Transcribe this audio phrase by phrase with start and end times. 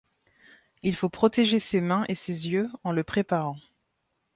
[0.81, 3.59] Il faut protéger ses mains et ses yeux en le préparant.